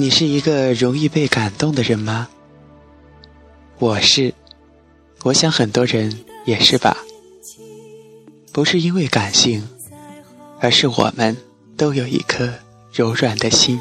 [0.00, 2.28] 你是一个容易被感动的人吗？
[3.80, 4.32] 我是，
[5.24, 6.96] 我想很多人也是吧。
[8.52, 9.68] 不是因为感性，
[10.60, 11.36] 而是我们
[11.76, 12.48] 都有一颗
[12.92, 13.80] 柔软的心。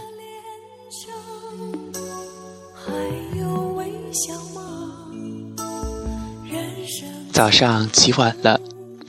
[7.32, 8.60] 早上起晚了，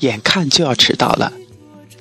[0.00, 1.32] 眼看就要迟到了。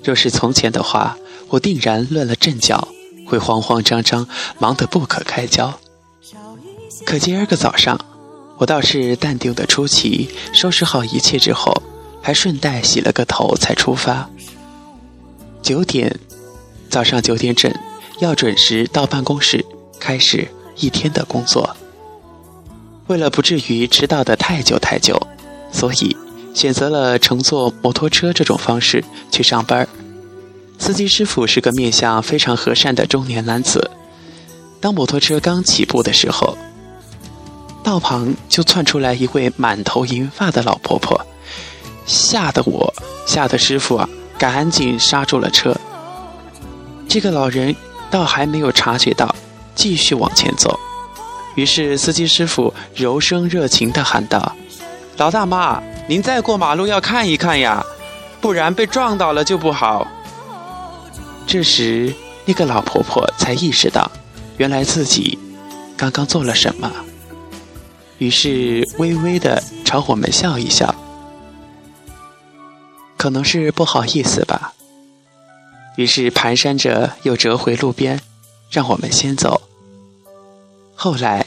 [0.03, 2.89] 若是从前的话，我定然乱了阵脚，
[3.27, 4.27] 会慌慌张张，
[4.57, 5.77] 忙得不可开交。
[7.05, 7.99] 可今儿个早上，
[8.57, 11.71] 我倒是淡定的出奇，收拾好一切之后，
[12.21, 14.29] 还顺带洗了个头才出发。
[15.61, 16.19] 九点，
[16.89, 17.71] 早上九点整，
[18.19, 19.63] 要准时到办公室，
[19.99, 21.75] 开始一天的工作。
[23.07, 25.21] 为了不至于迟到的太久太久。
[25.69, 26.15] 所以，
[26.53, 29.87] 选择了乘坐摩托车这种方式去上班。
[30.87, 33.91] 司机师傅是个面相非常和善的中年男子。
[34.79, 36.57] 当摩托车刚起步的时候，
[37.83, 41.19] 道旁就窜出来一位满头银发的老婆婆，
[42.05, 42.93] 吓得我，
[43.25, 45.75] 吓得师傅啊，赶紧刹住了车。
[47.09, 47.75] 这个老人
[48.09, 49.35] 倒还没有察觉到，
[49.75, 50.79] 继续往前走。
[51.55, 54.55] 于是司机师傅柔声热情地喊道。
[55.17, 57.83] 老大妈，您再过马路要看一看呀，
[58.39, 60.07] 不然被撞到了就不好。
[61.47, 62.13] 这时，
[62.45, 64.11] 那个老婆婆才意识到，
[64.57, 65.39] 原来自己
[65.95, 66.91] 刚刚做了什么，
[68.17, 70.93] 于是微微的朝我们笑一笑，
[73.15, 74.73] 可能是不好意思吧。
[75.95, 78.19] 于是蹒跚着又折回路边，
[78.69, 79.61] 让我们先走。
[80.95, 81.45] 后来，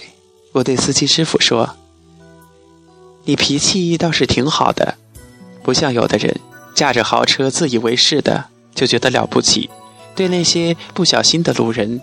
[0.53, 1.77] 我对司机师傅说。
[3.25, 4.97] 你脾气倒是挺好的，
[5.63, 6.41] 不像有的人
[6.75, 9.69] 驾着豪车自以为是的就觉得了不起，
[10.21, 11.99] 对那些不小心的路人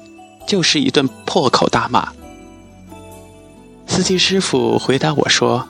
[0.47, 2.11] 就是一顿破口大骂。
[3.85, 5.67] 司机师傅回答我说：“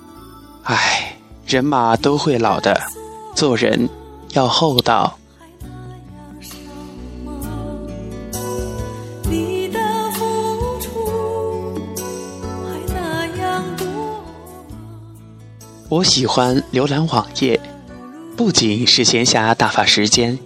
[0.63, 2.81] 哎，人嘛都会老的，
[3.35, 3.89] 做人
[4.31, 5.19] 要厚道。”
[15.89, 17.59] 我喜欢浏览网页，
[18.38, 20.39] 不仅是闲暇打发时间，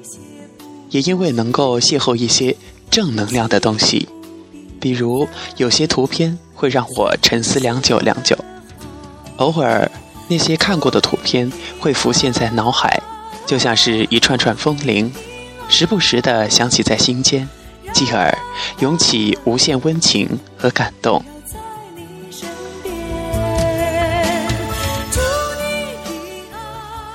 [0.92, 2.56] 也因为能够邂逅一些
[2.90, 4.08] 正能量的东西。
[4.80, 8.36] 比如有些图片会让我沉思良久良久，
[9.38, 9.90] 偶尔
[10.28, 13.02] 那些看过的图片会浮现在脑海，
[13.46, 15.12] 就像是一串串风铃，
[15.68, 17.48] 时不时的响起在心间，
[17.94, 18.36] 继而
[18.80, 21.24] 涌起无限温情和感动。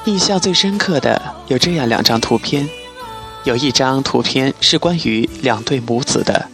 [0.05, 2.69] 印象最深刻的有这样两张图片，
[3.47, 6.49] 有一张图片是关于两对母子的，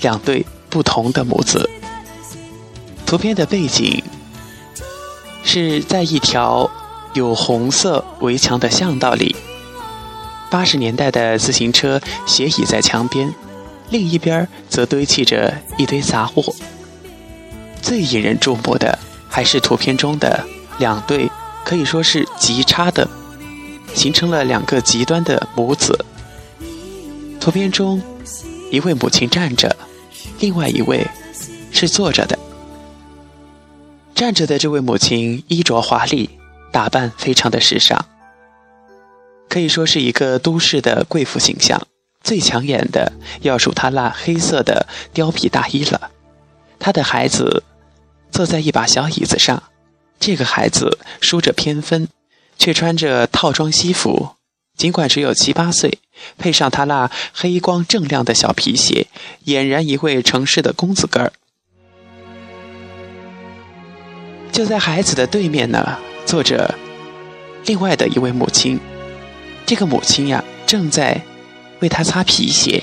[0.00, 1.70] 两对不同的母子。
[3.06, 4.02] 图片的背景
[5.44, 6.68] 是在一条
[7.14, 9.36] 有红色围墙的巷道里，
[10.50, 13.32] 八十年代的自行车斜倚在墙边，
[13.90, 16.54] 另一边则堆砌着一堆杂物。
[17.80, 18.98] 最引人注目的
[19.28, 20.44] 还是图片中的
[20.80, 21.30] 两对。
[21.62, 23.08] 可以说是极差的，
[23.94, 26.04] 形成了两个极端的母子。
[27.40, 28.02] 图片中，
[28.70, 29.76] 一位母亲站着，
[30.40, 31.06] 另外一位
[31.72, 32.38] 是坐着的。
[34.14, 36.30] 站着的这位母亲衣着华丽，
[36.70, 37.98] 打扮非常的时尚，
[39.48, 41.80] 可以说是一个都市的贵妇形象。
[42.22, 46.10] 最抢眼的要数她那黑色的貂皮大衣了。
[46.78, 47.62] 她的孩子
[48.30, 49.62] 坐在一把小椅子上。
[50.18, 52.06] 这个孩子梳着偏分，
[52.60, 54.36] 却穿着套装西服。
[54.76, 55.98] 尽管只有七八岁，
[56.38, 59.08] 配上他那黑光锃亮的小皮鞋，
[59.46, 61.32] 俨然一位城市的公子哥儿。
[64.52, 66.78] 就在孩子的对面呢，坐着
[67.64, 68.78] 另外的一位母亲。
[69.66, 71.22] 这个母亲呀，正在
[71.80, 72.82] 为他擦皮鞋。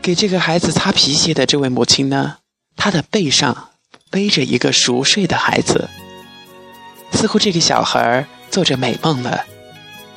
[0.00, 2.38] 给这个孩子擦皮鞋的这位母亲呢，
[2.76, 3.68] 她的背上。
[4.10, 5.88] 背着一个熟睡的孩子，
[7.22, 9.44] 似乎这个小孩做着美梦了，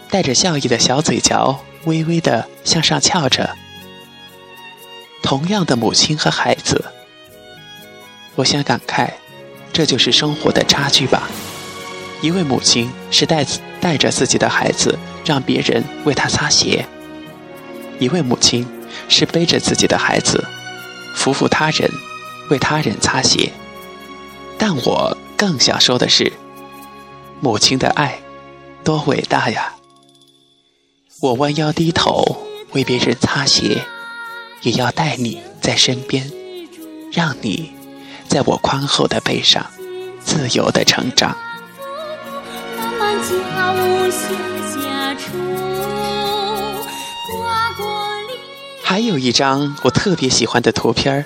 [0.10, 3.56] 带着笑意的小嘴角微微的向上翘着。
[5.22, 6.84] 同样的母亲和孩子，
[8.34, 9.12] 我想感慨，
[9.72, 11.30] 这就是生活的差距吧。
[12.22, 13.46] 一位母亲是带
[13.80, 16.88] 带着自己的孩子让别人为他擦鞋，
[18.00, 18.68] 一位母亲
[19.10, 20.44] 是背着自己的孩子，
[21.14, 21.88] 服务他人，
[22.50, 23.54] 为他人擦鞋。
[24.58, 26.34] 但我更想说的是，
[27.42, 28.20] 母亲的爱
[28.84, 29.74] 多伟大呀！
[31.22, 33.82] 我弯腰低头为别人擦鞋，
[34.62, 36.32] 也要带你在身边，
[37.12, 37.72] 让你
[38.28, 39.66] 在我宽厚的背上
[40.24, 41.36] 自由的成长。
[48.84, 51.26] 还有一张我特别喜欢的图片，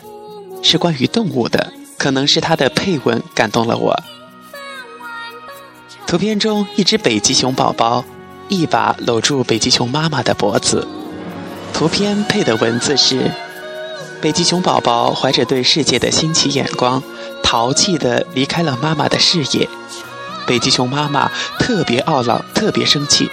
[0.61, 4.03] 是关于动物的，可能是它的配文感动了我。
[6.09, 8.03] 图片中，一只北极熊宝宝
[8.47, 10.88] 一把搂住北极熊妈妈的脖子。
[11.71, 13.31] 图片配的文字是：
[14.19, 17.03] 北极熊宝宝怀着对世界的新奇眼光，
[17.44, 19.69] 淘气地离开了妈妈的视野。
[20.47, 21.29] 北极熊妈妈
[21.59, 23.29] 特别懊恼，特别生气，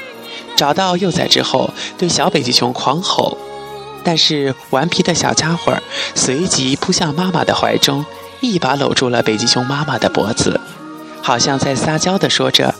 [0.54, 3.38] 找到幼崽之后，对小北极熊狂吼。
[4.04, 5.74] 但是顽皮的小家伙
[6.14, 8.04] 随即扑向妈妈的怀中，
[8.40, 10.60] 一把搂住了北极熊妈妈的脖子，
[11.26, 12.72] 好像在撒娇的说着：“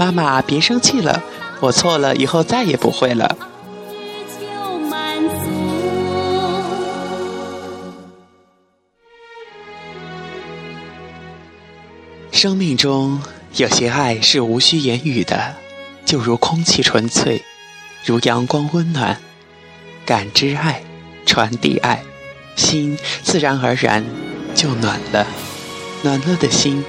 [0.00, 1.22] 妈妈别生气了，
[1.60, 3.36] 我错了，以后再也不会了。”
[12.32, 13.20] 生命中
[13.56, 15.56] 有些爱是无需言语的，
[16.06, 17.42] 就如空气纯粹，
[18.06, 19.18] 如阳光温暖。
[20.06, 20.82] 感知爱，
[21.26, 22.02] 传递爱，
[22.56, 24.02] 心自然而然
[24.54, 25.26] 就暖了。
[26.02, 26.82] 暖了的心，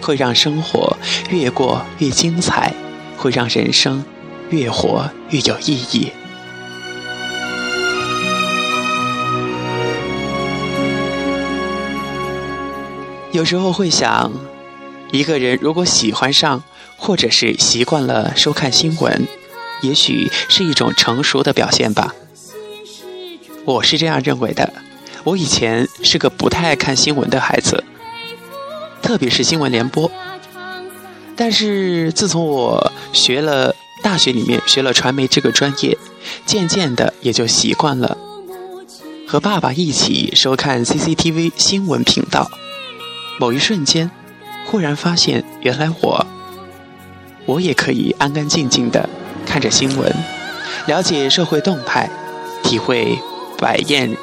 [0.00, 0.96] 会让生活
[1.30, 2.72] 越过越精彩，
[3.16, 4.04] 会让人生
[4.50, 6.12] 越活越有意义。
[13.32, 14.32] 有时候会想，
[15.12, 16.62] 一个人如果喜欢上，
[16.96, 19.26] 或者是习惯了收看新闻，
[19.82, 22.14] 也许是一种成熟的表现吧。
[23.66, 24.72] 我是这样认为的。
[25.24, 27.82] 我以前是个不太爱看新闻的孩子，
[29.06, 30.10] 特别是新闻联播。
[31.36, 33.72] 但是自从我学了
[34.02, 35.96] 大学里面学了传媒这个专业，
[36.44, 38.18] 渐渐的也就习惯了
[39.28, 42.50] 和爸爸一起收看 CCTV 新闻频道。
[43.38, 44.10] 某一瞬间，
[44.66, 46.26] 忽然发现，原来我，
[47.44, 49.08] 我也可以安安静静的
[49.46, 50.12] 看着新闻，
[50.86, 52.10] 了解社会动态，
[52.64, 53.16] 体会。
[53.58, 54.14] 百厌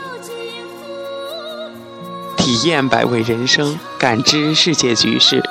[2.53, 5.41] 体验百味人生，感知世界局势。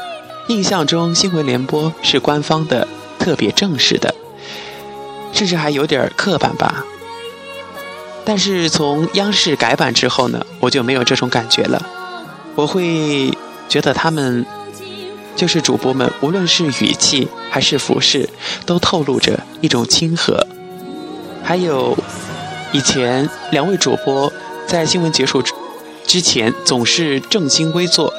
[0.46, 2.86] 印象中新闻联播是官方的，
[3.18, 4.14] 特别正式的，
[5.32, 6.84] 甚至还有点刻板吧。
[8.24, 11.84] 但是从央视改版之后呢，我就没有这种感觉了。
[12.54, 13.36] 我会
[13.68, 14.46] 觉得他们
[15.34, 18.28] 就是主播们，无论是语气还是服饰，
[18.64, 20.46] 都透露着一种亲和，
[21.42, 21.98] 还有。
[22.70, 24.32] 以前两位主播
[24.66, 25.52] 在新闻结束之
[26.12, 28.12] 之前总是正襟危坐，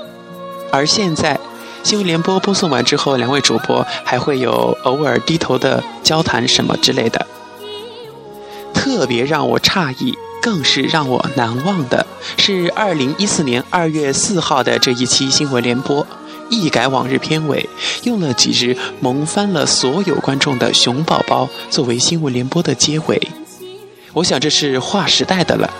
[0.72, 1.40] 而现在
[1.84, 7.28] 新闻联播播送完之后，两位主播还会有偶尔低头的交谈什么之类的。
[8.74, 16.08] 特别让我诧异，更是让我难忘的是，二零一四年二月四号的这一期新闻联播，
[16.50, 17.70] 一改往日片尾，
[18.06, 23.22] 用了几只萌翻了所有观众的熊宝宝作为新闻联播的结尾。
[24.14, 25.72] 我想这是划时代的了，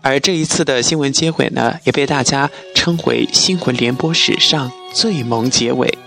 [0.00, 5.98] 而这一次的新闻结尾呢，也被大家称为新闻联播史上最萌结尾。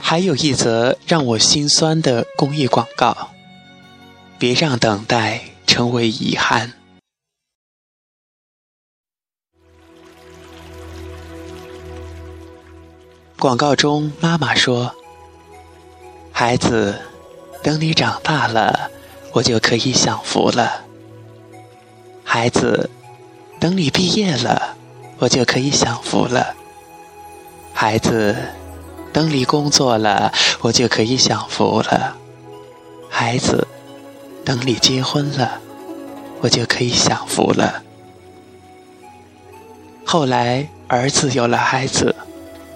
[0.00, 3.30] 还有一则让我心酸的公益广告：
[4.38, 6.79] 别让等待成为遗憾。
[13.40, 14.94] 广告中，妈妈说
[16.30, 17.00] ：“孩子，
[17.62, 18.90] 等你长大了，
[19.32, 20.82] 我就可以享福了。
[22.22, 22.90] 孩子，
[23.58, 24.76] 等你毕业了，
[25.20, 26.54] 我就可以享福了。
[27.72, 28.36] 孩子，
[29.10, 30.30] 等你工作了，
[30.60, 32.18] 我就可以享福了。
[33.08, 33.66] 孩子，
[34.44, 35.62] 等你结婚了，
[36.42, 37.82] 我就可以享福了。”
[40.04, 42.14] 后来，儿子有了孩子。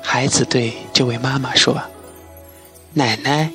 [0.07, 1.83] 孩子对这位妈妈说
[2.93, 3.51] ：“奶奶，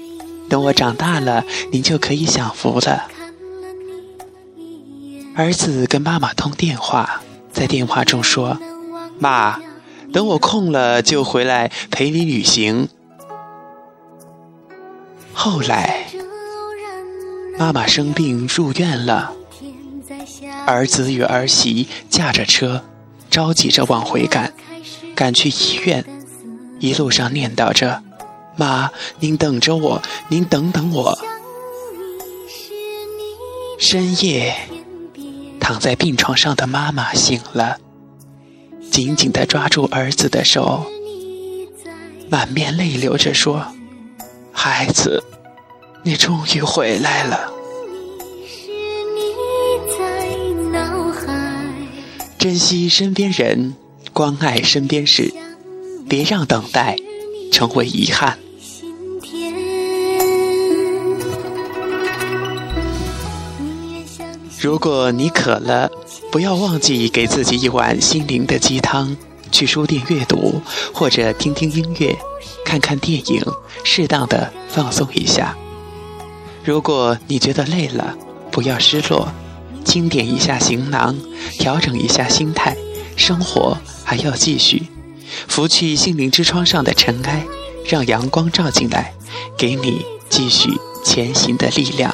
[0.49, 3.07] 等我长大了，您就可以享福了。”
[5.37, 7.21] 儿子跟妈妈通电话，
[7.53, 8.59] 在电话中说
[9.19, 9.61] ：“妈，
[10.11, 12.89] 等我空了就回来陪你旅行。”
[15.31, 16.07] 后来，
[17.57, 19.33] 妈妈生病入院了，
[20.65, 22.83] 儿子与儿媳驾着车，
[23.29, 24.51] 着急着往回赶，
[25.15, 26.03] 赶去医院。
[26.79, 28.01] 一路上念叨着
[28.57, 31.17] ：“妈，您等着我，您等等我。”
[33.79, 34.55] 深夜，
[35.59, 37.77] 躺在病床上的妈妈醒了，
[38.91, 40.85] 紧紧地抓住儿子的手，
[42.29, 43.65] 满面泪流着说
[44.51, 45.23] ：“孩子，
[46.03, 47.51] 你终于回来了。”
[52.37, 53.75] 珍惜身边人，
[54.13, 55.33] 关爱身边事，
[56.09, 56.97] 别让等待
[57.51, 58.39] 成为遗憾。
[64.59, 65.89] 如果你渴了，
[66.31, 69.15] 不要忘记给自己一碗心灵的鸡汤。
[69.51, 70.61] 去书店阅读，
[70.93, 72.15] 或者听听音乐，
[72.63, 73.43] 看看电影，
[73.83, 75.57] 适当的放松一下。
[76.63, 78.15] 如果你觉得累了，
[78.51, 79.27] 不要失落。
[79.83, 81.17] 清点一下行囊，
[81.57, 82.77] 调整一下心态，
[83.15, 84.83] 生活还要继续。
[85.47, 87.45] 拂去心灵之窗上的尘埃，
[87.85, 89.13] 让阳光照进来，
[89.57, 90.69] 给你继续
[91.03, 92.13] 前行的力量。